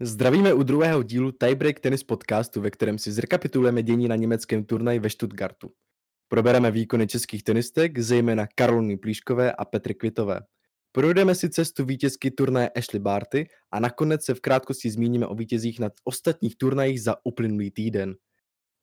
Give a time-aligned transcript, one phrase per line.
[0.00, 4.98] Zdravíme u druhého dílu Tiebreak Tennis podcastu, ve kterém si zrekapitulujeme dění na německém turnaji
[4.98, 5.70] ve Stuttgartu.
[6.28, 10.40] Probereme výkony českých tenistek, zejména Karoliny Plíškové a Petry Kvitové.
[10.92, 15.80] Projdeme si cestu vítězky turnaje Ashley Barty a nakonec se v krátkosti zmíníme o vítězích
[15.80, 18.14] na ostatních turnajích za uplynulý týden.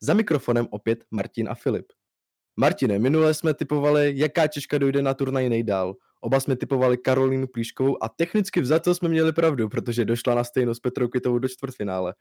[0.02, 1.86] Za mikrofonem opět Martin a Filip.
[2.58, 5.96] Martine, minule jsme typovali, jaká Češka dojde na turnaj nejdál.
[6.22, 10.76] Oba jsme typovali Karolínu Plíškovou a technicky vzato jsme měli pravdu, protože došla na stejno
[10.76, 12.14] s Petrou Kvitovou do čtvrtfinále.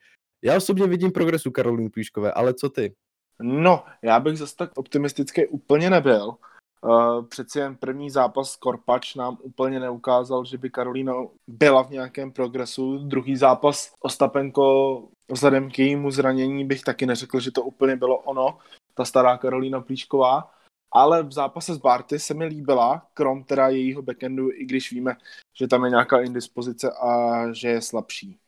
[0.45, 2.95] Já osobně vidím progresu Karolíny Plíškové, ale co ty?
[3.43, 6.35] No, já bych zase tak optimistický úplně nebyl.
[6.83, 11.15] Uh, přeci jen první zápas Korpač nám úplně neukázal, že by Karolína
[11.47, 12.99] byla v nějakém progresu.
[12.99, 18.59] Druhý zápas Ostapenko vzhledem k jejímu zranění bych taky neřekl, že to úplně bylo ono,
[18.95, 20.55] ta stará Karolína Plíšková
[20.95, 25.17] ale v zápase s Barty se mi líbila, krom teda jejího backendu, i když víme,
[25.55, 28.39] že tam je nějaká indispozice a že je slabší.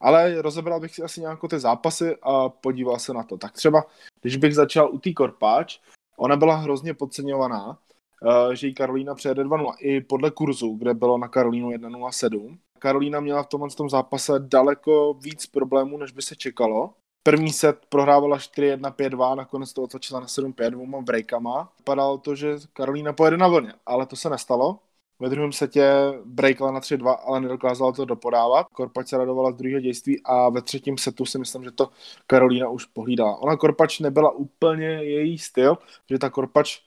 [0.00, 3.36] Ale rozebral bych si asi nějakou ty zápasy a podíval se na to.
[3.36, 3.84] Tak třeba,
[4.20, 5.80] když bych začal u té Korpáč,
[6.16, 7.78] ona byla hrozně podceňovaná,
[8.26, 12.58] eh, že jí Karolína přejede 2-0 i podle kurzu, kde bylo na Karolínu 1-0-7.
[12.78, 16.94] Karolína měla v tomhle tom zápase daleko víc problémů, než by se čekalo.
[17.22, 21.72] První set prohrávala 4-1, 5-2, nakonec to otočila na 7-5 dvouma breakama.
[21.78, 24.78] Vypadalo to, že Karolína pojede na vlně, ale to se nestalo.
[25.20, 25.92] Ve druhém setě
[26.24, 28.66] breakla na 3-2, ale nedokázala to dopodávat.
[28.72, 31.90] Korpač se radovala z druhého dějství a ve třetím setu si myslím, že to
[32.26, 33.36] Karolína už pohlídala.
[33.36, 35.78] Ona Korpač nebyla úplně její styl,
[36.10, 36.78] že ta Korpač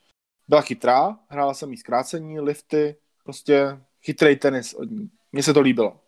[0.48, 5.10] byla chytrá, hrála jsem jí zkrácení, lifty, prostě chytrý tenis od ní.
[5.32, 6.00] Mně se to líbilo.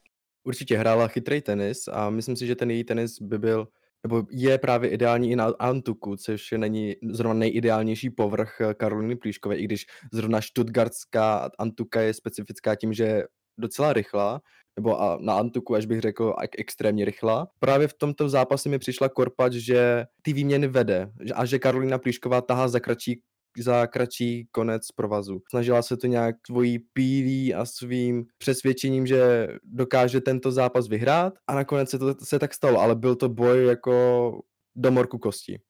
[0.45, 3.69] Určitě hrála chytrý tenis a myslím si, že ten její tenis by byl
[4.03, 9.57] nebo je právě ideální i na Antuku, což není zrovna nejideálnější povrch eh, Karoliny Plíškové,
[9.57, 13.27] i když zrovna štutgartská Antuka je specifická tím, že je
[13.59, 14.41] docela rychlá,
[14.77, 17.49] nebo a na Antuku, až bych řekl, extrémně rychlá.
[17.59, 22.41] Právě v tomto zápase mi přišla Korpač, že ty výměny vede a že Karolina Plíšková
[22.41, 23.23] tahá za kratší
[23.59, 25.43] za kratší konec provazu.
[25.51, 31.55] Snažila se to nějak svojí pílí a svým přesvědčením, že dokáže tento zápas vyhrát a
[31.55, 34.43] nakonec se to se tak stalo, ale byl to boj jako
[34.77, 35.61] do morku kosti.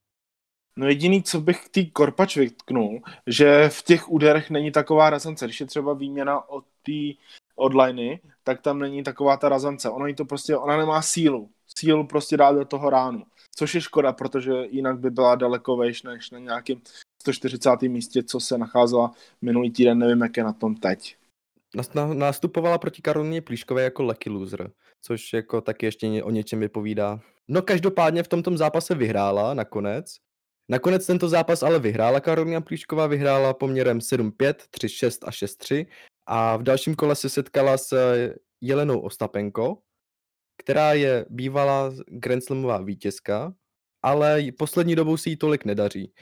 [0.76, 5.44] No jediný, co bych k té Korpač vytknul, že v těch úderech není taková razance.
[5.44, 7.22] Když je třeba výměna od té
[7.56, 9.90] odliny, tak tam není taková ta razance.
[9.90, 11.50] Ona to prostě, ona nemá sílu.
[11.76, 13.24] Sílu prostě dát do toho ránu.
[13.56, 16.80] Což je škoda, protože jinak by byla daleko vejš než na nějakém
[17.34, 17.82] 140.
[17.82, 19.12] místě, co se nacházela
[19.42, 21.16] minulý týden, nevím, jak je na tom teď.
[22.14, 24.70] Nastupovala proti Karolině Plíškové jako lucky loser,
[25.02, 27.20] což jako taky ještě o něčem vypovídá.
[27.48, 30.16] No každopádně v tomto zápase vyhrála nakonec.
[30.70, 35.86] Nakonec tento zápas ale vyhrála Karolina Plíšková, vyhrála poměrem 7-5, 3-6 a 6-3
[36.26, 37.96] a v dalším kole se setkala s
[38.60, 39.78] Jelenou Ostapenko,
[40.62, 43.54] která je bývalá Grand Slamová vítězka,
[44.02, 46.12] ale poslední dobou si jí tolik nedaří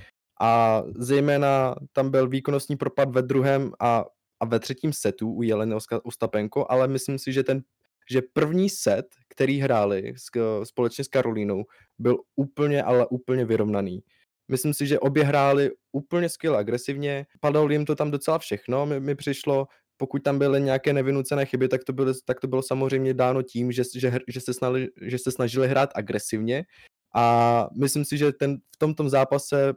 [0.41, 4.05] a zejména tam byl výkonnostní propad ve druhém a,
[4.41, 7.63] a ve třetím setu u Jeleny Ostapenko, ale myslím si, že ten
[8.11, 10.25] že první set, který hráli s,
[10.65, 11.65] společně s Karolínou,
[11.99, 14.03] byl úplně, ale úplně vyrovnaný.
[14.49, 19.01] Myslím si, že obě hráli úplně skvěle agresivně, padalo jim to tam docela všechno, mi,
[19.01, 23.15] mi přišlo, pokud tam byly nějaké nevinucené chyby, tak to bylo, tak to bylo samozřejmě
[23.15, 26.65] dáno tím, že, že, že, se snažili, že se snažili hrát agresivně
[27.15, 29.75] a myslím si, že ten, v tomto zápase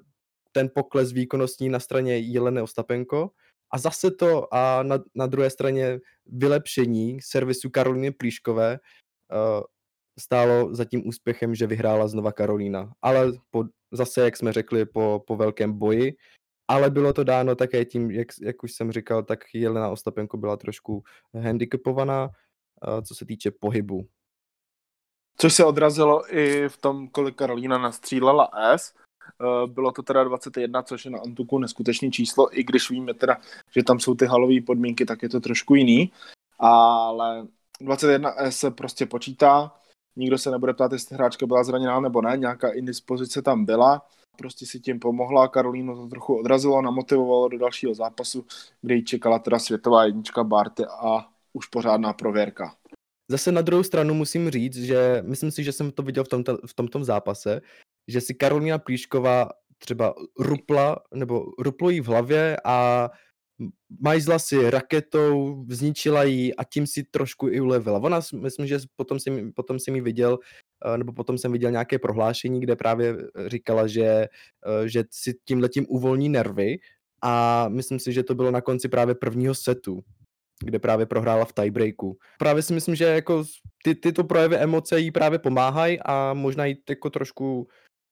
[0.51, 3.31] ten pokles výkonnostní na straně Jeleny Ostapenko
[3.71, 9.63] a zase to a na, na druhé straně vylepšení servisu Karoliny Plíškové uh,
[10.19, 12.93] stálo za tím úspěchem, že vyhrála znova Karolína.
[13.01, 16.13] Ale po, zase, jak jsme řekli, po, po velkém boji,
[16.67, 20.57] ale bylo to dáno také tím, jak, jak už jsem říkal, tak Jelena Ostapenko byla
[20.57, 24.07] trošku handicapovaná, uh, co se týče pohybu.
[25.37, 28.93] Což se odrazilo i v tom, kolik Karolína nastřílela S,
[29.65, 33.37] bylo to teda 21, což je na Antuku neskutečné číslo, i když víme teda,
[33.75, 36.11] že tam jsou ty halové podmínky, tak je to trošku jiný.
[36.59, 37.47] Ale
[37.81, 39.75] 21 se prostě počítá,
[40.15, 44.01] nikdo se nebude ptát, jestli hráčka byla zraněná nebo ne, nějaká indispozice tam byla,
[44.37, 48.45] prostě si tím pomohla, Karolínu to trochu odrazilo, namotivovalo do dalšího zápasu,
[48.81, 52.75] kde ji čekala teda světová jednička Barty a už pořádná prověrka.
[53.31, 56.57] Zase na druhou stranu musím říct, že myslím si, že jsem to viděl v, tomto,
[56.65, 57.61] v tomto zápase,
[58.09, 63.09] že si Karolina Plíšková třeba rupla, nebo ruplo jí v hlavě a
[64.01, 67.99] majzla si raketou, zničila ji a tím si trošku i ulevila.
[67.99, 70.39] Ona, myslím, že potom jsem, potom jsem ji viděl,
[70.85, 73.15] eh, nebo potom jsem viděl nějaké prohlášení, kde právě
[73.47, 76.77] říkala, že, eh, že si tím letím uvolní nervy
[77.21, 79.99] a myslím si, že to bylo na konci právě prvního setu,
[80.63, 82.17] kde právě prohrála v tiebreaku.
[82.39, 83.43] Právě si myslím, že jako
[83.83, 87.67] ty, tyto projevy emoce jí právě pomáhají a možná jí jako trošku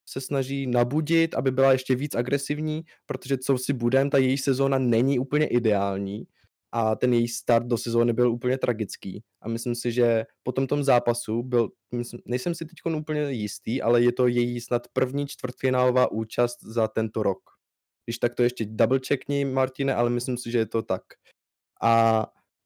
[0.09, 4.77] se snaží nabudit, aby byla ještě víc agresivní, protože co si budem, ta její sezóna
[4.77, 6.27] není úplně ideální
[6.71, 9.23] a ten její start do sezóny byl úplně tragický.
[9.41, 13.81] A myslím si, že po tom tom zápasu byl, myslím, nejsem si teď úplně jistý,
[13.81, 17.39] ale je to její snad první čtvrtfinálová účast za tento rok.
[18.05, 21.03] Když tak to ještě double checkni, Martine, ale myslím si, že je to tak.
[21.81, 22.25] A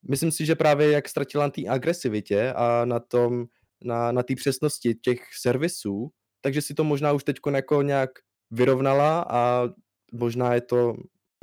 [0.09, 3.45] myslím si, že právě jak ztratila na té agresivitě a na tom,
[3.83, 6.11] na, na té přesnosti těch servisů,
[6.41, 8.09] takže si to možná už teď jako nějak
[8.51, 9.69] vyrovnala a
[10.11, 10.95] možná je to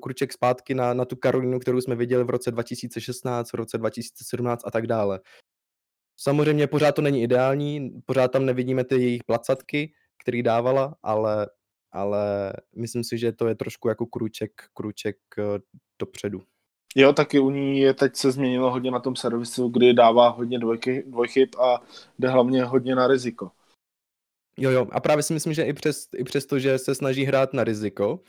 [0.03, 4.62] kruček zpátky na, na tu Karolinu, kterou jsme viděli v roce 2016, v roce 2017
[4.67, 5.21] a tak dále.
[6.17, 9.93] Samozřejmě pořád to není ideální, pořád tam nevidíme ty jejich placatky,
[10.23, 11.50] který dávala, ale,
[11.93, 15.59] ale myslím si, že to je trošku jako kruček, kruček eh,
[15.99, 16.43] dopředu.
[16.97, 20.59] Jo, taky u ní je teď se změnilo hodně na tom servisu, kdy dává hodně
[20.59, 21.83] dvojky, dvojchyb a
[22.19, 23.50] jde hlavně hodně na riziko.
[24.59, 27.25] Jo, jo, a právě si myslím, že i přes, i přes to, že se snaží
[27.25, 28.21] hrát na riziko,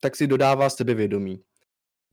[0.00, 1.40] tak si dodává sebevědomí.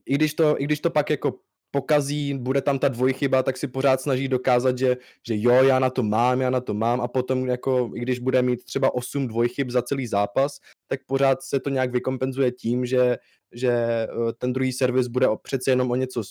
[0.06, 1.34] I když to, i když to pak jako
[1.70, 4.96] pokazí, bude tam ta dvojchyba, tak si pořád snaží dokázat, že,
[5.26, 8.18] že jo, já na to mám, já na to mám a potom jako, i když
[8.18, 10.58] bude mít třeba 8 dvojchyb za celý zápas,
[10.88, 13.16] tak pořád se to nějak vykompenzuje tím, že,
[13.52, 14.08] že eh,
[14.38, 16.22] ten druhý servis bude přece jenom o něco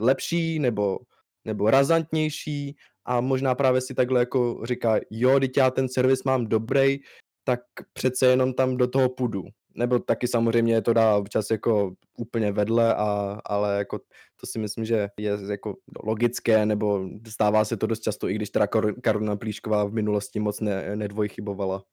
[0.00, 0.98] lepší nebo,
[1.44, 2.76] nebo razantnější
[3.08, 6.98] a možná právě si takhle jako říká, jo, teď já ten servis mám dobrý,
[7.44, 7.60] tak
[7.92, 9.44] přece jenom tam do toho půjdu.
[9.74, 13.98] Nebo taky samozřejmě to dá občas jako úplně vedle, a, ale jako
[14.40, 15.74] to si myslím, že je jako
[16.04, 18.66] logické, nebo stává se to dost často, i když teda
[19.02, 21.84] Karolina Plíšková v minulosti moc ne, nedvojchybovala.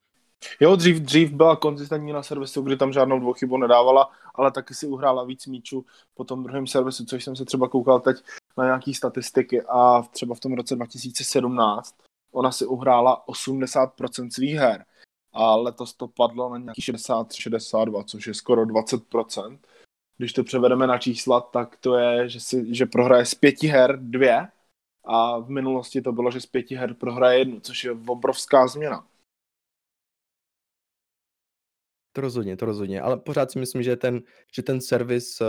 [0.60, 4.86] Jo, dřív, dřív byla konzistentní na servisu, kdy tam žádnou dvouchybu nedávala, ale taky si
[4.86, 5.84] uhrála víc míčů
[6.14, 8.16] po tom druhém servisu, což jsem se třeba koukal teď
[8.56, 11.94] na nějaký statistiky a třeba v tom roce 2017
[12.32, 14.84] ona si uhrála 80% svých her
[15.32, 19.58] a letos to padlo na nějaký 60-62, což je skoro 20%.
[20.18, 23.98] Když to převedeme na čísla, tak to je, že, si, že prohraje z pěti her
[24.00, 24.48] dvě
[25.04, 29.06] a v minulosti to bylo, že z pěti her prohraje jednu, což je obrovská změna.
[32.16, 34.22] To rozhodně, to rozhodně, ale pořád si myslím, že ten,
[34.54, 35.46] že ten servis uh,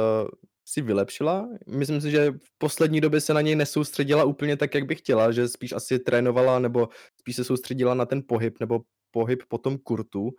[0.66, 1.50] si vylepšila.
[1.68, 5.32] Myslím si, že v poslední době se na něj nesoustředila úplně tak, jak by chtěla,
[5.32, 8.82] že spíš asi trénovala nebo spíš se soustředila na ten pohyb nebo
[9.12, 10.30] pohyb po tom kurtu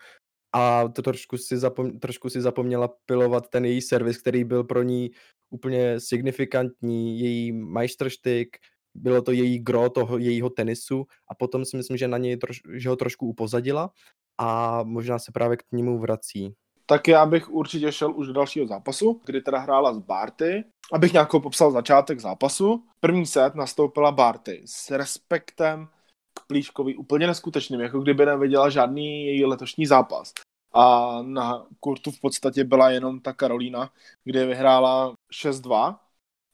[0.53, 4.83] a to trošku si, zapom, trošku si zapomněla pilovat ten její servis, který byl pro
[4.83, 5.11] ní
[5.51, 8.57] úplně signifikantní, její majstrštyk,
[8.95, 12.61] bylo to její gro toho jejího tenisu a potom si myslím, že na něj troš,
[12.75, 13.91] že ho trošku upozadila
[14.39, 16.55] a možná se právě k němu vrací.
[16.87, 20.65] Tak já bych určitě šel už do dalšího zápasu, kdy teda hrála s Barty.
[20.93, 22.85] Abych nějak popsal začátek zápasu.
[23.01, 25.89] První set nastoupila Barty s respektem
[26.35, 30.33] k Plíškovi úplně neskutečným, jako kdyby neviděla žádný její letošní zápas.
[30.75, 33.91] A na kurtu v podstatě byla jenom ta Karolína,
[34.25, 35.99] kde vyhrála 6-2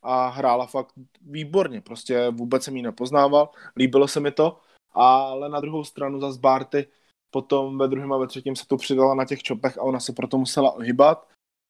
[0.03, 1.81] a hrála fakt výborně.
[1.81, 4.61] Prostě vůbec jsem ji nepoznával, líbilo se mi to,
[4.93, 6.87] ale na druhou stranu za Barty
[7.35, 10.13] potom ve druhém a ve třetím se to přidala na těch čopech a ona se
[10.13, 11.29] proto musela ohybat.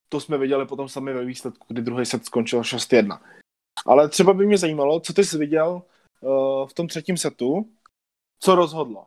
[0.09, 3.21] To jsme viděli potom sami ve výsledku, kdy druhý set skončil 6-1.
[3.87, 5.83] Ale třeba by mě zajímalo, co ty jsi viděl
[6.21, 7.73] uh, v tom třetím setu,
[8.41, 9.07] co rozhodlo?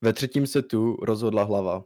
[0.00, 1.84] Ve třetím setu rozhodla hlava.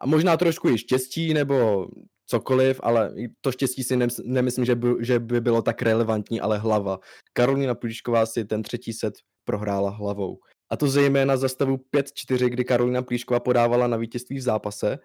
[0.00, 1.86] A možná trošku i štěstí, nebo
[2.26, 6.98] cokoliv, ale to štěstí si nemyslím, že by, že by bylo tak relevantní, ale hlava.
[7.32, 10.38] Karolina Plíšková si ten třetí set prohrála hlavou.
[10.70, 14.98] A to zejména za stavu 5-4, kdy Karolina Plíšková podávala na vítězství v zápase.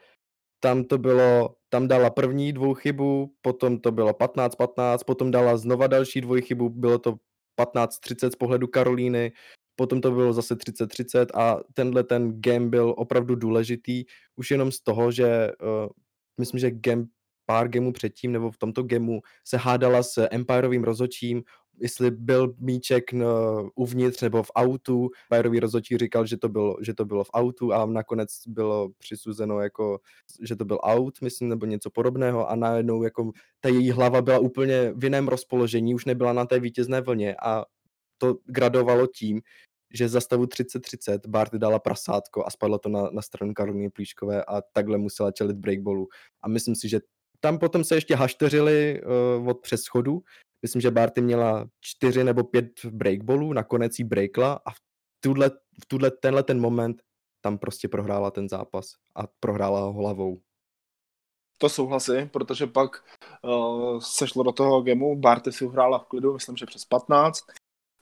[0.60, 5.88] Tam to bylo, tam dala první dvou chybu, potom to bylo 15-15, potom dala znova
[5.88, 7.15] další dvojchybu, bylo to
[7.60, 9.32] 15-30 z pohledu Karolíny,
[9.75, 14.03] potom to bylo zase 30-30 a tenhle ten game byl opravdu důležitý,
[14.36, 15.89] už jenom z toho, že uh,
[16.39, 17.06] myslím, že game
[17.46, 21.44] pár gemů předtím, nebo v tomto gemu se hádala s Empireovým rozhodčím
[21.82, 25.10] jestli byl míček no, uvnitř nebo v autu.
[25.30, 29.60] Bayerový rozhodčí říkal, že to, bylo, že to bylo v autu a nakonec bylo přisuzeno
[29.60, 30.00] jako,
[30.42, 34.40] že to byl aut, myslím, nebo něco podobného a najednou jako ta její hlava byla
[34.40, 37.66] úplně v jiném rozpoložení, už nebyla na té vítězné vlně a
[38.18, 39.42] to gradovalo tím,
[39.94, 44.44] že za stavu 30-30 Bart dala prasátko a spadlo to na, na stranu Karoliny Plíškové
[44.46, 46.08] a takhle musela čelit breakballu.
[46.42, 47.00] A myslím si, že
[47.40, 49.02] tam potom se ještě hašteřili
[49.40, 50.22] uh, od přeschodu,
[50.62, 54.77] myslím, že Barty měla čtyři nebo pět breakballů, nakonec jí breakla a v,
[55.20, 55.50] tuhle,
[55.84, 57.01] v tuhle, tenhle ten moment
[57.41, 60.41] tam prostě prohrála ten zápas a prohrála ho hlavou.
[61.58, 63.03] To souhlasím, protože pak
[63.44, 67.46] uh, se šlo do toho gemu, Barty si uhrála v klidu, myslím, že přes 15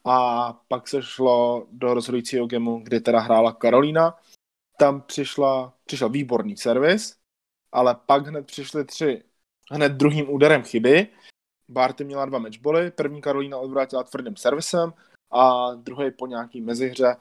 [0.05, 4.17] a pak se šlo do rozhodujícího gemu, kdy teda hrála Karolína.
[4.77, 7.15] Tam přišla, přišel výborný servis,
[7.71, 9.23] ale pak hned přišly tři,
[9.71, 11.07] hned druhým úderem chyby.
[11.69, 14.93] Barty měla dva matchboly, první Karolína odvrátila tvrdým servisem
[15.31, 17.15] a druhý po nějaký mezihře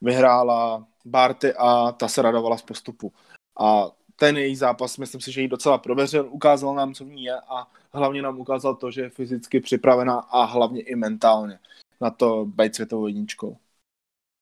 [0.00, 3.12] vyhrála Barty a ta se radovala z postupu.
[3.60, 7.24] A ten její zápas, myslím si, že ji docela prověřil, ukázal nám, co v ní
[7.24, 11.58] je a hlavně nám ukázal to, že je fyzicky připravená a hlavně i mentálně
[12.00, 13.56] na to být světovou jedničkou.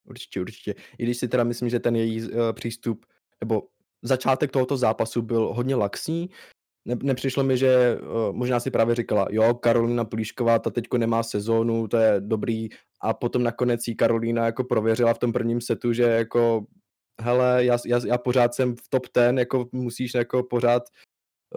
[0.05, 0.75] Určitě, určitě.
[0.99, 3.07] I když si teda myslím, že ten její uh, přístup,
[3.41, 3.63] nebo
[4.03, 6.31] začátek tohoto zápasu byl hodně laxní,
[6.87, 7.99] ne, nepřišlo mi, že
[8.33, 12.69] možná si právě říkala, jo, Karolina Plíšková, ta teďko nemá sezónu, to je dobrý,
[13.00, 16.66] a potom nakonec jí Karolína jako prověřila v tom prvním setu, že jako
[17.21, 20.83] hele, já, já, já pořád jsem v top ten, jako musíš jako pořád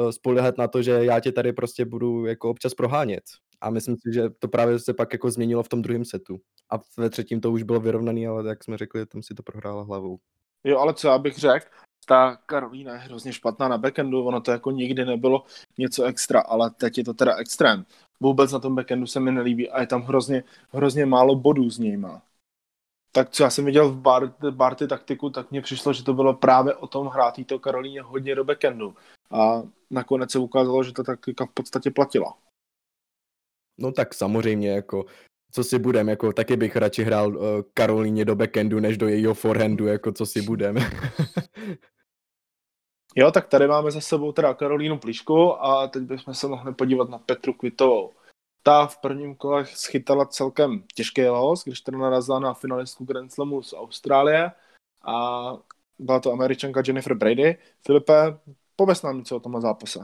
[0.10, 3.24] spolehat na to, že já tě tady prostě budu jako občas prohánět.
[3.62, 6.38] A myslím si, že to právě se pak jako změnilo v tom druhém setu.
[6.72, 9.84] A ve třetím to už bylo vyrovnaný, ale jak jsme řekli, tam si to prohrála
[9.84, 10.18] hlavou.
[10.64, 11.66] Jo, ale co já bych řekl,
[12.10, 15.46] ta Karolína je hrozně špatná na backendu, ono to jako nikdy nebylo
[15.78, 17.86] něco extra, ale teď je to teda extrém.
[18.20, 21.80] Vůbec na tom backendu se mi nelíbí a je tam hrozně, hrozně málo bodů z
[21.80, 22.22] něj má.
[23.12, 26.34] Tak co já jsem viděl v Bart, Barty taktiku, tak mně přišlo, že to bylo
[26.34, 28.96] právě o tom hrát to Karolíně hodně do backendu.
[29.32, 32.38] A nakonec se ukázalo, že to taktika v podstatě platila.
[33.78, 35.06] No tak samozřejmě, jako
[35.52, 39.34] co si budem, jako taky bych radši hrál uh, Karolíně do backendu, než do jejího
[39.34, 40.76] forehandu, jako co si budem.
[43.16, 47.10] jo, tak tady máme za sebou teda Karolínu Plišku a teď bychom se mohli podívat
[47.10, 48.14] na Petru Kvitovou.
[48.64, 53.64] Ta v prvním kole schytala celkem těžký los, když teda narazila na finalistku Grand Slamu
[53.64, 54.52] z Austrálie
[55.02, 55.42] a
[56.00, 57.58] byla to američanka Jennifer Brady.
[57.86, 58.40] Filipe,
[58.76, 60.00] pověs nám něco o tomhle zápase.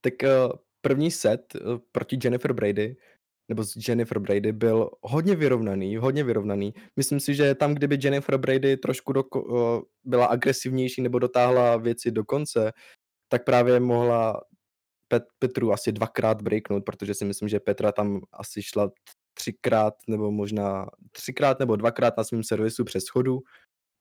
[0.00, 2.96] Tak uh, první set uh, proti Jennifer Brady
[3.52, 6.74] nebo s Jennifer Brady byl hodně vyrovnaný, hodně vyrovnaný.
[6.96, 9.24] Myslím si, že tam, kdyby Jennifer Brady trošku do,
[10.04, 12.72] byla agresivnější nebo dotáhla věci do konce,
[13.28, 14.40] tak právě mohla
[15.08, 18.90] Pet, Petru asi dvakrát breaknout, protože si myslím, že Petra tam asi šla
[19.34, 23.40] třikrát nebo možná třikrát nebo dvakrát na svém servisu přes schodu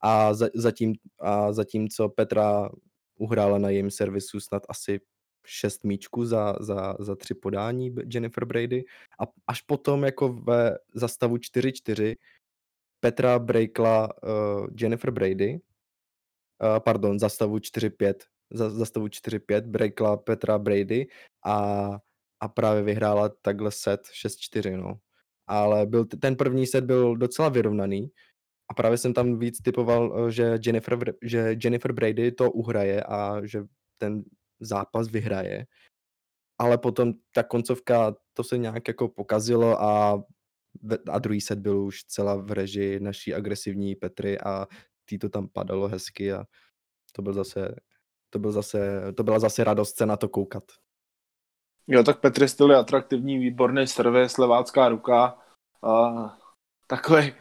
[0.01, 2.70] a, za, zatím, a zatímco Petra
[3.20, 5.00] uhrála na jejím servisu snad asi
[5.45, 8.83] šest míčků za, za, za tři podání Jennifer Brady
[9.19, 12.15] a až potom jako ve zastavu 4-4
[13.00, 18.13] Petra breakla uh, Jennifer Brady, uh, pardon, zastavu 4-5,
[18.51, 21.07] za, zastavu 4-5 breakla Petra Brady
[21.45, 21.89] a,
[22.39, 25.00] a právě vyhrála takhle set 6-4, no.
[25.48, 28.12] Ale byl, ten první set byl docela vyrovnaný
[28.71, 33.45] a právě jsem tam víc typoval, eh, že Jennifer, že Jennifer Brady to uhraje a
[33.45, 33.63] že
[33.98, 34.24] ten
[34.62, 35.65] zápas vyhraje.
[36.58, 40.24] Ale potom ta koncovka, to se nějak jako pokazilo a,
[41.12, 44.68] a druhý set byl už celá v režii naší agresivní Petry a
[45.06, 46.46] tý to tam padalo hezky a
[47.12, 47.75] to byl zase,
[48.30, 50.63] to, byl zase, to byla zase radost se na to koukat.
[51.88, 55.38] Jo, tak Petry styl je atraktivní, výborný servis, levácká ruka.
[55.84, 56.38] A
[56.88, 57.34] takový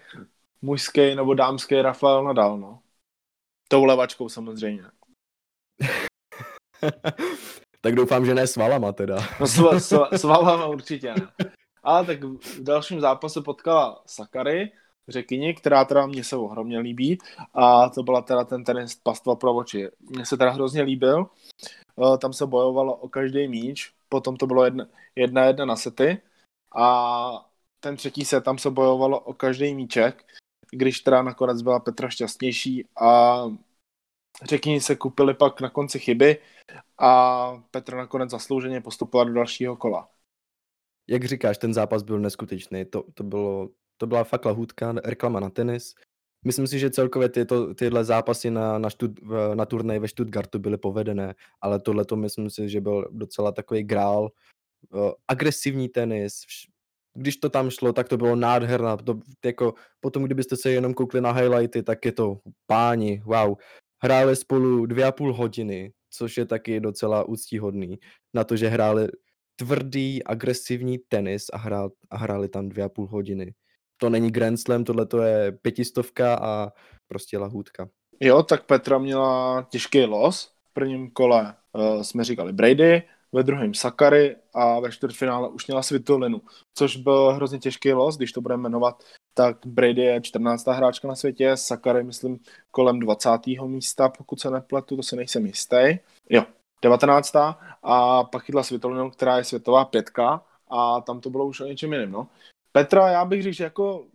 [0.63, 2.83] mužský nebo dámský Rafael Nadal, no.
[3.69, 4.83] Tou levačkou samozřejmě.
[7.81, 9.17] tak doufám, že ne s valama teda.
[9.41, 11.29] no s, s, s valama určitě ne.
[11.83, 14.73] A tak v dalším zápase potkala Sakary,
[15.09, 17.19] řekyni, která teda mě se ohromně líbí
[17.55, 19.89] a to byla teda ten tenis pastva pro oči.
[20.01, 21.27] Mně se teda hrozně líbil,
[22.15, 26.19] e, tam se bojovalo o každý míč, potom to bylo jedna, jedna, jedna na sety
[26.77, 27.47] a
[27.81, 30.25] ten třetí set tam se bojovalo o každý míček,
[30.71, 33.43] když teda nakonec byla Petra šťastnější a
[34.43, 36.39] řekni se kupili pak na konci chyby
[36.99, 40.09] a Petr nakonec zaslouženě postupoval do dalšího kola.
[41.09, 42.85] Jak říkáš, ten zápas byl neskutečný.
[42.85, 45.95] To, to, bylo, to byla fakt lahůdka, reklama na tenis.
[46.45, 49.11] Myslím si, že celkově tyto, tyhle zápasy na, na, štud,
[49.55, 53.83] na turnej ve Stuttgartu byly povedené, ale tohle to myslím si, že byl docela takový
[53.83, 54.31] grál.
[54.95, 56.41] Uh, agresivní tenis,
[57.15, 58.97] když to tam šlo, tak to bylo nádherná.
[58.97, 63.55] To, jako, potom, kdybyste se jenom koukli na highlighty, tak je to páni, wow.
[64.03, 67.99] Hráli spolu dvě a půl hodiny, což je taky docela úctíhodný.
[68.35, 69.09] Na to, že hráli
[69.57, 73.55] tvrdý, agresivní tenis a, hrál, a hráli tam dvě a půl hodiny.
[73.97, 76.73] To není Grand Slam, tohle to je pětistovka a
[77.09, 77.89] prostě lahůdka.
[78.21, 80.45] Jo, tak Petra měla těžký los.
[80.71, 83.03] V prvním kole uh, jsme říkali Brady,
[83.33, 86.43] ve druhém Sakary a ve čtvrtfinále už měla Svitolinu,
[86.75, 89.03] což byl hrozně těžký los, když to budeme jmenovat,
[89.41, 90.67] tak Brady je 14.
[90.67, 92.39] hráčka na světě, Sakary myslím
[92.71, 93.31] kolem 20.
[93.67, 95.99] místa, pokud se nepletu, to se nejsem jistý.
[96.31, 96.43] Jo,
[96.83, 97.37] 19.
[97.83, 101.93] a pak chytla Svitolinu, která je světová pětka a tam to bylo už o něčem
[101.93, 102.29] jiném, no.
[102.73, 104.07] Petra, já bych řekl, že jako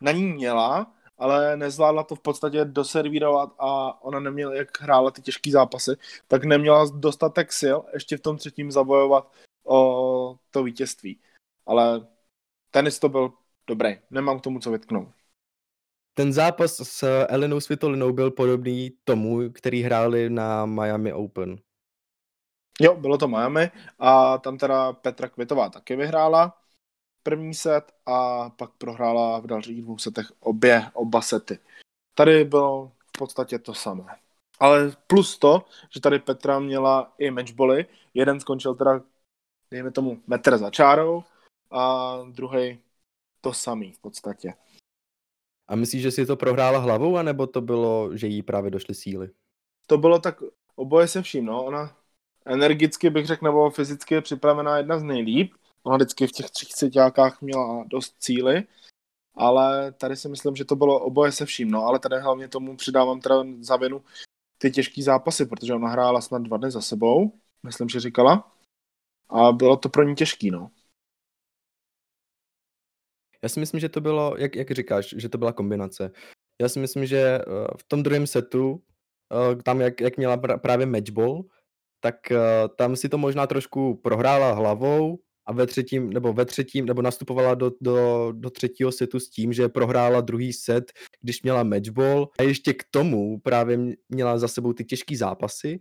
[0.00, 5.22] na ní měla, ale nezvládla to v podstatě doservírovat a ona neměla, jak hrála ty
[5.22, 5.90] těžké zápasy,
[6.28, 9.32] tak neměla dostatek sil ještě v tom třetím zabojovat
[9.66, 11.20] o to vítězství.
[11.66, 12.06] Ale
[12.70, 13.32] tenis to byl
[13.66, 15.08] dobrý, nemám k tomu co vytknout.
[16.14, 21.58] Ten zápas s Elenou Svitolinou byl podobný tomu, který hráli na Miami Open.
[22.80, 26.60] Jo, bylo to Miami a tam teda Petra Kvitová taky vyhrála
[27.22, 31.58] první set a pak prohrála v dalších dvou setech obě, oba sety.
[32.14, 34.04] Tady bylo v podstatě to samé.
[34.60, 37.86] Ale plus to, že tady Petra měla i matchboly.
[38.14, 39.00] Jeden skončil teda,
[39.70, 41.24] dejme tomu, metr za čárou
[41.70, 42.78] a druhý
[43.44, 44.54] to samý v podstatě.
[45.68, 49.30] A myslíš, že si to prohrála hlavou, anebo to bylo, že jí právě došly síly?
[49.86, 50.42] To bylo tak
[50.76, 51.64] oboje se vším, no.
[51.64, 51.96] Ona
[52.44, 55.54] energicky bych řekl, nebo fyzicky je připravená jedna z nejlíp.
[55.82, 58.64] Ona vždycky v těch třicetiákách měla dost cíly,
[59.34, 62.76] ale tady si myslím, že to bylo oboje se vším, no, ale tady hlavně tomu
[62.76, 64.04] přidávám teda za vinu
[64.58, 67.32] ty těžké zápasy, protože ona hrála snad dva dny za sebou,
[67.62, 68.52] myslím, že říkala,
[69.28, 70.70] a bylo to pro ní těžký, no.
[73.44, 76.10] Já si myslím, že to bylo, jak, jak říkáš, že to byla kombinace.
[76.62, 77.42] Já si myslím, že eh,
[77.78, 78.82] v tom druhém setu,
[79.32, 81.44] eh, tam jak, jak měla právě matchball,
[82.00, 82.38] tak eh,
[82.78, 87.54] tam si to možná trošku prohrála hlavou a ve třetím, nebo ve třetím, nebo nastupovala
[87.54, 92.42] do, do, do třetího setu s tím, že prohrála druhý set, když měla matchball a
[92.42, 95.80] ještě k tomu právě měla za sebou ty těžké zápasy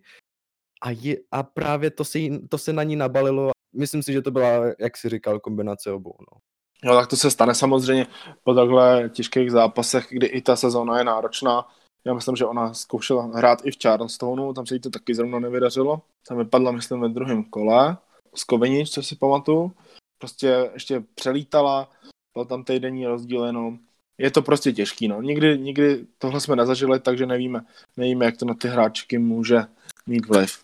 [0.82, 3.52] a, je, a právě to se, to se na ní nabalilo.
[3.76, 6.16] Myslím si, že to byla, jak si říkal, kombinace obou.
[6.20, 6.53] No.
[6.84, 8.08] Jo, tak to se stane samozřejmě
[8.44, 11.68] po takhle těžkých zápasech, kdy i ta sezóna je náročná.
[12.06, 15.40] Já myslím, že ona zkoušela hrát i v Charlestonu, tam se jí to taky zrovna
[15.40, 16.02] nevydařilo.
[16.28, 17.98] Tam vypadla, myslím, ve druhém kole
[18.36, 19.72] z Kovenič, co si pamatuju.
[20.18, 21.90] Prostě ještě přelítala,
[22.34, 23.80] byl tam týdenní rozdíl jenom.
[24.18, 25.22] Je to prostě těžký, no.
[25.22, 27.66] Nikdy, nikdy tohle jsme nezažili, takže nevíme,
[27.98, 29.62] nevíme, jak to na ty hráčky může
[30.08, 30.64] mít vliv.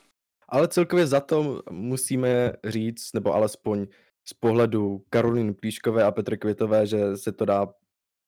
[0.49, 3.87] Ale celkově za to musíme říct, nebo alespoň
[4.27, 7.67] z pohledu Karoliny Plíškové a Petry Kvitové, že se to dá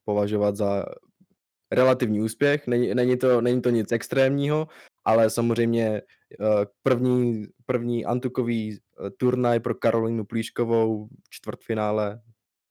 [0.05, 0.85] považovat za
[1.71, 2.67] relativní úspěch.
[2.67, 4.67] Není, není, to, není to nic extrémního,
[5.05, 12.21] ale samozřejmě eh, první, první antukový eh, turnaj pro Karolinu Plíškovou v čtvrtfinále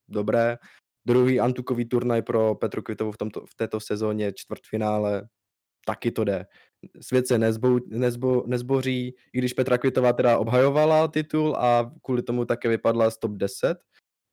[0.08, 0.58] dobré.
[1.06, 5.28] Druhý antukový turnaj pro Petru Kvitovou v, tomto, v této sezóně čtvrtfinále
[5.86, 6.46] taky to jde.
[7.00, 12.44] Svět se nezbo, nezbo, nezboří, i když Petra Kvitová teda obhajovala titul a kvůli tomu
[12.44, 13.78] také vypadla z top 10,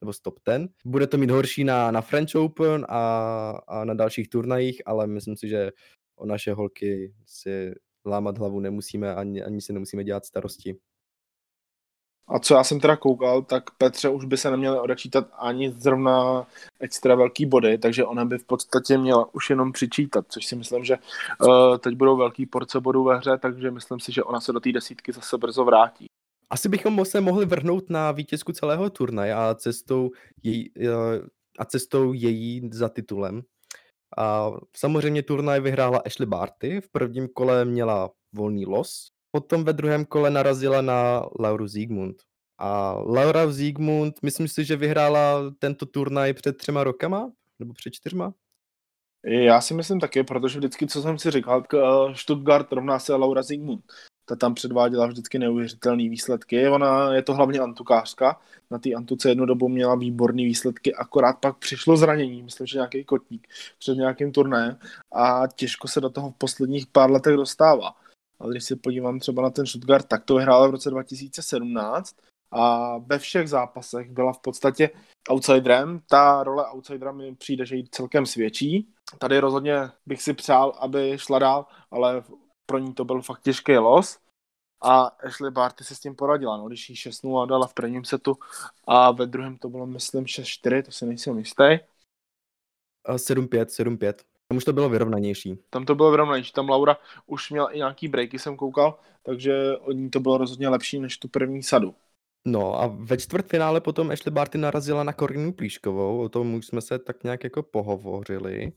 [0.01, 0.71] nebo z top 10.
[0.85, 5.37] Bude to mít horší na, na French Open a, a na dalších turnajích, ale myslím
[5.37, 5.71] si, že
[6.15, 10.75] o naše holky si lámat hlavu nemusíme, ani, ani si nemusíme dělat starosti.
[12.27, 16.47] A co já jsem teda koukal, tak Petře už by se neměly odečítat ani zrovna
[16.79, 20.83] extra velký body, takže ona by v podstatě měla už jenom přičítat, což si myslím,
[20.83, 20.97] že
[21.41, 24.59] uh, teď budou velký porce bodů ve hře, takže myslím si, že ona se do
[24.59, 26.05] té desítky zase brzo vrátí.
[26.49, 30.09] Asi bychom se mohli vrhnout na vítězku celého turnaje a cestou
[30.43, 30.85] její, uh,
[31.59, 33.41] a cestou její za titulem.
[34.17, 40.05] A samozřejmě turnaj vyhrála Ashley Barty, v prvním kole měla volný los, potom ve druhém
[40.05, 42.15] kole narazila na Lauru Ziegmund.
[42.57, 48.33] A Laura Ziegmund, myslím si, že vyhrála tento turnaj před třema rokama, nebo před čtyřma?
[49.23, 51.77] Já si myslím taky, protože vždycky, co jsem si říkal, eh,
[52.15, 53.83] Stuttgart rovná se Laura Ziegmund
[54.29, 56.67] ta tam předváděla vždycky neuvěřitelné výsledky.
[56.67, 58.39] Ona je to hlavně antukářka,
[58.71, 63.03] na té antuce jednu dobu měla výborné výsledky, akorát pak přišlo zranění, myslím, že nějaký
[63.03, 63.47] kotník
[63.79, 64.77] před nějakým turnajem
[65.11, 67.95] a těžko se do toho v posledních pár letech dostává.
[68.39, 72.15] Ale když se podívám třeba na ten Stuttgart, tak to vyhrála v roce 2017
[72.51, 74.89] a ve všech zápasech byla v podstatě
[75.29, 76.01] outsiderem.
[76.09, 78.93] Ta role outsidera mi přijde, že jí celkem svědčí.
[79.19, 82.23] Tady rozhodně bych si přál, aby šla dál, ale
[82.65, 84.19] pro ní to byl fakt těžký los.
[84.81, 88.05] A Ashley Barty se s tím poradila, no, když jí 6 a dala v prvním
[88.05, 88.37] setu
[88.87, 91.79] a ve druhém to bylo, myslím, 6-4, to si nejsem jistý.
[93.07, 94.13] 7-5, 7-5.
[94.47, 95.59] Tam už to bylo vyrovnanější.
[95.69, 99.91] Tam to bylo vyrovnanější, tam Laura už měla i nějaký breaky, jsem koukal, takže od
[99.91, 101.95] ní to bylo rozhodně lepší než tu první sadu.
[102.47, 106.81] No a ve čtvrtfinále potom Ashley Barty narazila na Korinu Plíškovou, o tom už jsme
[106.81, 108.71] se tak nějak jako pohovořili.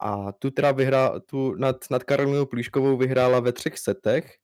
[0.00, 4.36] A tu teda vyhrá, tu nad, nad Karolinou Plíškovou vyhrála ve třech setech,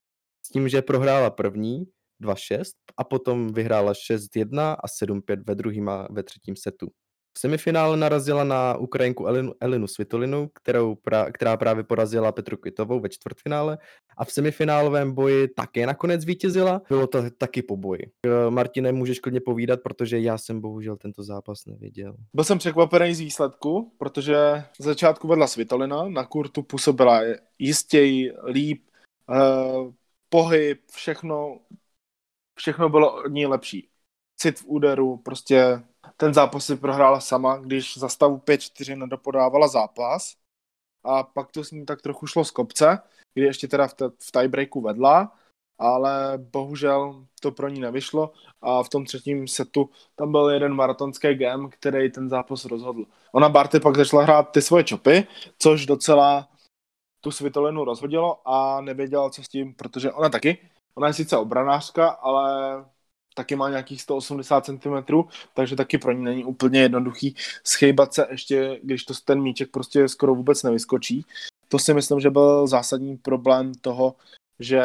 [0.47, 1.85] s tím, že prohrála první
[2.23, 2.63] 2-6
[2.97, 6.91] a potom vyhrála 6-1 a 7-5 ve druhém a ve třetím setu.
[7.37, 13.01] V semifinále narazila na Ukrajinku Elinu, Elinu Svitolinu, kterou pra, která právě porazila Petru Kvitovou
[13.01, 13.79] ve čtvrtfinále
[14.17, 16.83] a v semifinálovém boji také nakonec vítězila.
[16.89, 18.11] Bylo to taky po boji.
[18.49, 22.17] Martine, můžeš klidně povídat, protože já jsem bohužel tento zápas neviděl.
[22.35, 27.21] Byl jsem překvapený z výsledku, protože z začátku vedla Svitolina, na kurtu působila
[27.59, 28.83] jistěji, líp,
[29.31, 29.93] eh,
[30.29, 31.59] pohyb, všechno,
[32.59, 33.89] všechno bylo od ní lepší.
[34.37, 35.83] Cit v úderu, prostě
[36.17, 40.35] ten zápas si prohrála sama, když za stavu 5-4 nedopodávala zápas
[41.05, 42.99] a pak to s ní tak trochu šlo z kopce,
[43.35, 43.95] kdy ještě teda v,
[44.33, 45.33] tiebreaku vedla,
[45.79, 51.35] ale bohužel to pro ní nevyšlo a v tom třetím setu tam byl jeden maratonský
[51.35, 53.05] game, který ten zápas rozhodl.
[53.33, 55.27] Ona Barty pak začala hrát ty svoje čopy,
[55.59, 56.49] což docela
[57.21, 62.09] tu Svitolinu rozhodilo a nevěděla, co s tím, protože ona taky, ona je sice obranářka,
[62.09, 62.85] ale
[63.35, 65.23] taky má nějakých 180 cm,
[65.55, 70.09] takže taky pro ní není úplně jednoduchý schejbat se ještě, když to ten míček prostě
[70.09, 71.27] skoro vůbec nevyskočí.
[71.69, 74.17] To si myslím, že byl zásadní problém toho,
[74.61, 74.83] že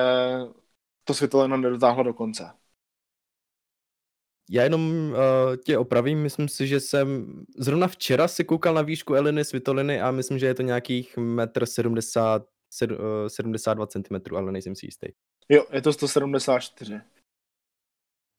[1.03, 2.51] to Svitolina nedotáhlo do konce.
[4.51, 5.15] Já jenom uh,
[5.65, 10.11] tě opravím, myslím si, že jsem zrovna včera si koukal na výšku Eliny Svitoliny a
[10.11, 12.43] myslím, že je to nějakých 1,70
[12.89, 15.07] m, 72 cm, ale nejsem si jistý.
[15.49, 17.01] Jo, je to 174.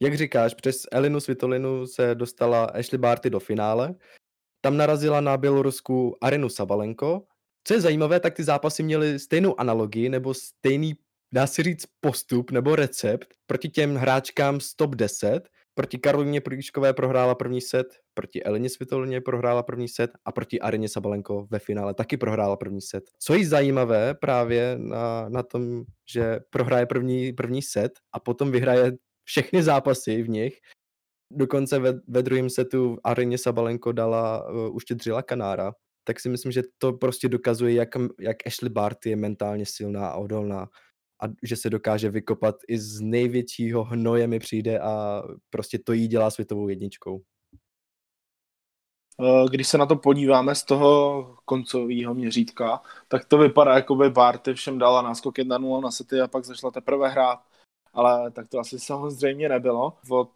[0.02, 3.94] Jak říkáš, přes Elinu Svitolinu se dostala Ashley Barty do finále.
[4.60, 7.22] Tam narazila na Bělorusku Arenu Sabalenko.
[7.64, 10.94] Co je zajímavé, tak ty zápasy měly stejnou analogii nebo stejný,
[11.34, 15.48] dá se říct, postup nebo recept proti těm hráčkám z top 10.
[15.74, 20.88] Proti Karolině Prýškové prohrála první set, proti Elině Svitolině prohrála první set a proti Areně
[20.88, 23.04] Sabalenko ve finále taky prohrála první set.
[23.18, 25.82] Co je zajímavé právě na, na tom,
[26.12, 28.92] že prohraje první, první set a potom vyhraje
[29.30, 30.58] všechny zápasy v nich.
[31.32, 35.72] Dokonce ve, ve druhém setu Areně Sabalenko dala, uh, uštědřila Kanára,
[36.04, 37.88] tak si myslím, že to prostě dokazuje, jak,
[38.20, 40.68] jak Ashley Barty je mentálně silná a odolná
[41.22, 46.08] a že se dokáže vykopat i z největšího hnoje mi přijde a prostě to jí
[46.08, 47.22] dělá světovou jedničkou.
[49.50, 54.54] Když se na to podíváme z toho koncového měřítka, tak to vypadá, jako by Barty
[54.54, 57.49] všem dala náskok 1-0 na sety a pak začala teprve hrát
[57.92, 59.98] ale tak to asi samozřejmě nebylo.
[60.10, 60.30] Od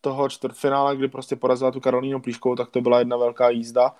[0.00, 3.96] toho čtvrtfinále, kdy prostě porazila tu Karolínu Plíškovou, tak to byla jedna velká jízda.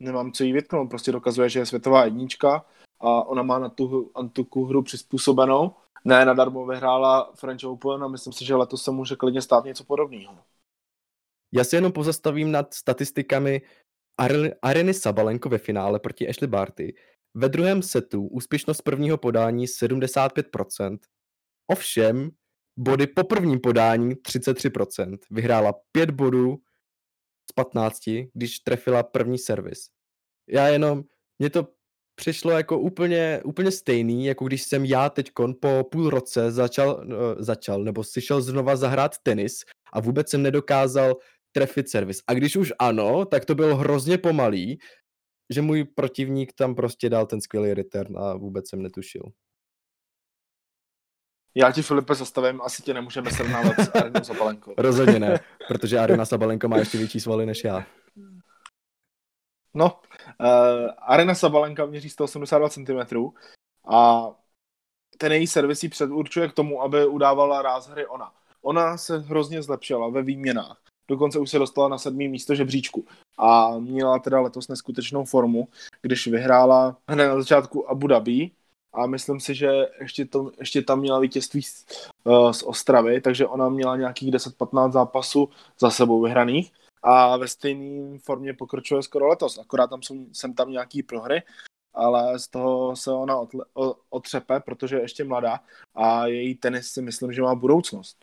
[0.00, 2.64] Nemám co jí vytknout, prostě dokazuje, že je světová jednička
[3.00, 5.74] a ona má na tu Antuku hru přizpůsobenou.
[6.04, 9.84] Ne, nadarmo vyhrála French Open a myslím si, že letos se může klidně stát něco
[9.84, 10.38] podobného.
[11.52, 13.62] Já si jenom pozastavím nad statistikami
[14.62, 16.94] Areny Sabalenko ve finále proti Ashley Barty.
[17.34, 20.98] Ve druhém setu úspěšnost prvního podání 75%.
[21.70, 22.30] Ovšem
[22.76, 25.18] body po prvním podání 33%.
[25.30, 26.56] Vyhrála 5 bodů
[27.50, 27.98] z 15,
[28.34, 29.86] když trefila první servis.
[30.48, 31.02] Já jenom,
[31.38, 31.68] mně to
[32.14, 35.30] přišlo jako úplně, úplně stejný, jako když jsem já teď
[35.60, 40.42] po půl roce začal, uh, začal, nebo si šel znova zahrát tenis a vůbec jsem
[40.42, 41.16] nedokázal
[41.52, 42.18] trefit servis.
[42.26, 44.78] A když už ano, tak to bylo hrozně pomalý,
[45.50, 49.22] že můj protivník tam prostě dal ten skvělý return a vůbec jsem netušil.
[51.54, 54.74] Já ti, Filipe, zastavím, asi tě nemůžeme srovnávat s Arenou Sabalenko.
[54.78, 57.86] Rozhodně ne, protože Arena Sabalenko má ještě větší svaly než já.
[59.74, 60.00] No,
[60.40, 63.16] uh, Arena Sabalenka měří 182 cm
[63.88, 64.30] a
[65.18, 68.32] ten její servis ji předurčuje k tomu, aby udávala ráz hry ona.
[68.62, 70.78] Ona se hrozně zlepšila ve výměnách.
[71.08, 73.06] Dokonce už se dostala na sedmý místo žebříčku.
[73.38, 75.68] A měla teda letos neskutečnou formu,
[76.02, 78.50] když vyhrála hned na začátku Abu Dhabi,
[78.92, 81.86] a myslím si, že ještě, to, ještě tam měla vítězství z,
[82.24, 85.48] uh, z Ostravy, takže ona měla nějakých 10-15 zápasů
[85.80, 90.70] za sebou vyhraných a ve stejné formě pokračuje skoro letos, akorát tam jsou, jsem tam
[90.70, 91.42] nějaký prohry,
[91.94, 95.60] ale z toho se ona otle, o, otřepe, protože je ještě mladá
[95.94, 98.16] a její tenis si myslím, že má budoucnost.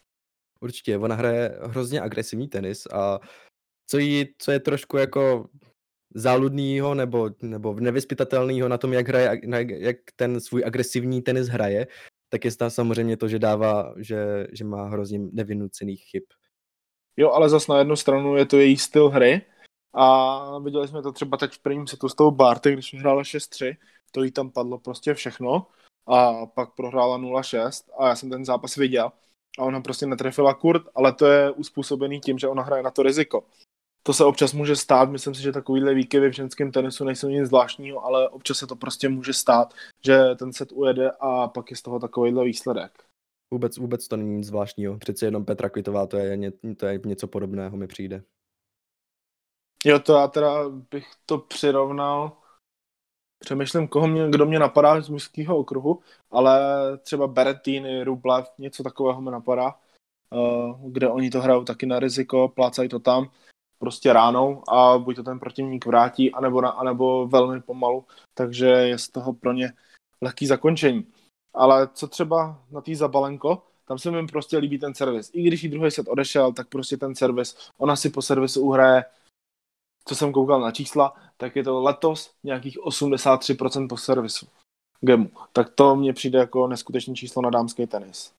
[0.61, 3.19] Určitě, ona hraje hrozně agresivní tenis a
[3.87, 5.49] co, jí, co je trošku jako
[6.15, 11.87] záludnýho nebo, nebo nevyspytatelného na tom, jak, hraje, jak ten svůj agresivní tenis hraje,
[12.29, 16.23] tak je tam samozřejmě to, že dává, že, že má hrozně nevinucených chyb.
[17.17, 19.41] Jo, ale zas na jednu stranu je to její styl hry
[19.93, 23.77] a viděli jsme to třeba teď v prvním setu s tou Barty, když hrála 6-3,
[24.11, 25.67] to jí tam padlo prostě všechno
[26.07, 29.11] a pak prohrála 0-6 a já jsem ten zápas viděl
[29.59, 33.03] a ona prostě netrefila kurt, ale to je uspůsobený tím, že ona hraje na to
[33.03, 33.43] riziko
[34.03, 37.47] to se občas může stát, myslím si, že takovýhle výkyvy v ženském tenisu nejsou nic
[37.47, 39.73] zvláštního, ale občas se to prostě může stát,
[40.05, 43.03] že ten set ujede a pak je z toho takovýhle výsledek.
[43.53, 44.97] Vůbec, vůbec to není nic zvláštního.
[44.97, 48.23] Přece jenom Petra Kvitová, to je, ně, to je něco podobného, mi přijde.
[49.85, 52.37] Jo, to já teda bych to přirovnal
[53.39, 55.99] Přemýšlím, koho mě, kdo mě napadá z mužského okruhu,
[56.31, 56.59] ale
[56.97, 59.75] třeba Berettini, Rublev, něco takového mi napadá,
[60.29, 63.31] uh, kde oni to hrajou taky na riziko, plácají to tam
[63.79, 68.97] prostě ránou a buď to ten protivník vrátí, anebo, na, anebo velmi pomalu, takže je
[68.97, 69.73] z toho pro ně
[70.21, 71.07] lehký zakončení.
[71.53, 75.31] Ale co třeba na tý Zabalenko, tam se mi prostě líbí ten servis.
[75.33, 79.03] I když jí druhý set odešel, tak prostě ten servis, ona si po servisu uhraje
[80.09, 84.47] co jsem koukal na čísla, tak je to letos nějakých 83% po servisu
[85.01, 85.31] gemu.
[85.53, 88.33] Tak to mně přijde jako neskutečný číslo na dámský tenis.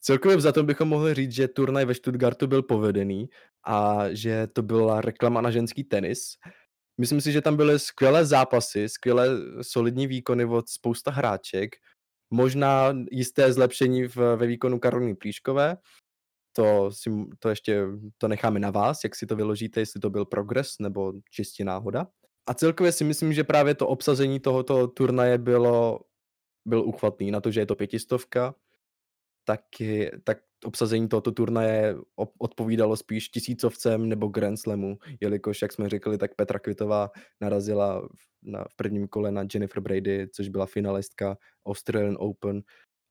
[0.00, 3.28] Celkově za to bychom mohli říct, že turnaj ve Stuttgartu byl povedený
[3.66, 6.20] a že to byla reklama na ženský tenis.
[7.00, 9.28] Myslím si, že tam byly skvělé zápasy, skvělé
[9.62, 11.76] solidní výkony od spousta hráček,
[12.30, 15.76] možná jisté zlepšení v, ve výkonu Karoliny Plíškové,
[16.52, 17.86] to, si, to ještě
[18.18, 22.06] to necháme na vás, jak si to vyložíte, jestli to byl progres nebo čistě náhoda.
[22.46, 26.00] A celkově si myslím, že právě to obsazení tohoto turnaje bylo,
[26.64, 28.54] byl uchvatný na to, že je to pětistovka,
[29.50, 29.60] tak,
[30.24, 31.96] tak obsazení tohoto turnaje
[32.38, 37.10] odpovídalo spíš tisícovcem nebo Grand Slamu, jelikož, jak jsme řekli, tak Petra Kvitová
[37.40, 38.06] narazila v,
[38.42, 41.36] na, v prvním kole na Jennifer Brady, což byla finalistka
[41.66, 42.62] Australian Open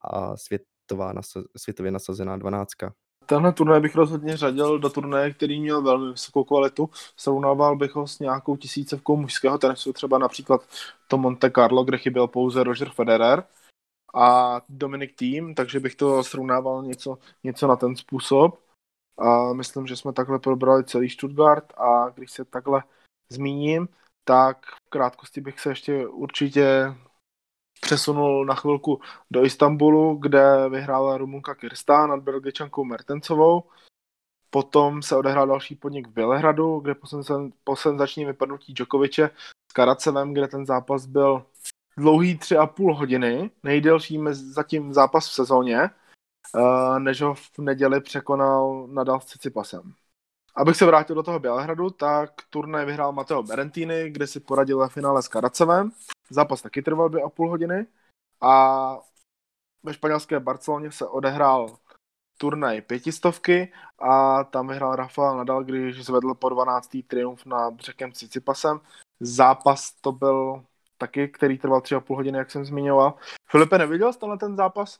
[0.02, 1.14] a světová,
[1.58, 2.94] světově nasazená dvanáctka
[3.30, 6.90] tenhle turnaj bych rozhodně řadil do turnaje, který měl velmi vysokou kvalitu.
[7.18, 10.62] Srovnával bych ho s nějakou tisícovkou mužského tenisu, třeba například
[11.08, 13.44] to Monte Carlo, kde chyběl pouze Roger Federer
[14.14, 18.60] a Dominic Thiem, takže bych to srovnával něco, něco na ten způsob.
[19.18, 22.84] A myslím, že jsme takhle probrali celý Stuttgart a když se takhle
[23.30, 23.88] zmíním,
[24.24, 26.96] tak v krátkosti bych se ještě určitě
[27.82, 33.64] přesunul na chvilku do Istanbulu, kde vyhrála Rumunka Kirsta nad Belgičankou Mertencovou.
[34.50, 36.96] Potom se odehrál další podnik v Bělehradu, kde
[37.64, 39.30] po senzačním vypadnutí Djokoviče
[39.72, 41.46] s Karacevem, kde ten zápas byl
[41.98, 48.02] dlouhý tři a půl hodiny, nejdelší zatím zápas v sezóně, eh, než ho v neděli
[48.02, 49.94] překonal Nadal s Cicipasem.
[50.56, 54.90] Abych se vrátil do toho Bělehradu, tak turnaj vyhrál Mateo Berentini, kde si poradil ve
[54.90, 55.92] finále s Karacevem.
[56.30, 57.86] Zápas taky trval dvě a půl hodiny.
[58.42, 58.98] A
[59.84, 61.78] ve španělské Barceloně se odehrál
[62.38, 66.90] turnaj pětistovky a tam vyhrál Rafael Nadal, když zvedl po 12.
[67.08, 68.80] triumf nad Řekem Cicipasem.
[69.20, 70.64] Zápas to byl
[71.00, 73.18] taky, který trval tři a půl hodiny, jak jsem zmiňoval.
[73.52, 75.00] Filipe, neviděl jsi ten zápas?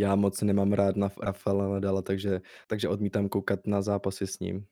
[0.00, 4.66] Já moc nemám rád na Rafaela Nadala, takže, takže odmítám koukat na zápasy s ním.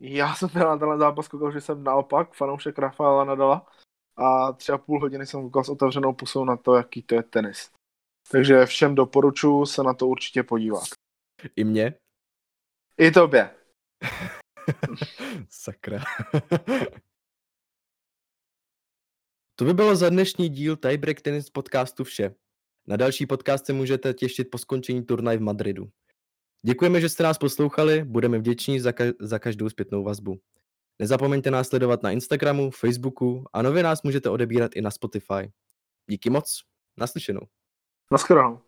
[0.00, 3.66] Já jsem teda na tenhle zápas koukal, že jsem naopak fanoušek Rafaela Nadala
[4.16, 7.22] a tři a půl hodiny jsem koukal s otevřenou pusou na to, jaký to je
[7.22, 7.70] tenis.
[8.30, 10.84] Takže všem doporučuji se na to určitě podívat.
[11.56, 11.94] I mě?
[12.98, 13.50] I tobě.
[15.48, 15.98] Sakra.
[19.58, 22.34] to by bylo za dnešní díl Tiebreak Tennis podcastu vše.
[22.86, 25.88] Na další podcast se můžete těšit po skončení turnaj v Madridu.
[26.66, 30.40] Děkujeme, že jste nás poslouchali, budeme vděční za, ka- za každou zpětnou vazbu.
[30.98, 35.52] Nezapomeňte nás sledovat na Instagramu, Facebooku a nově nás můžete odebírat i na Spotify.
[36.10, 36.60] Díky moc,
[36.98, 37.42] naslyšenou.
[38.12, 38.60] Naschledanou.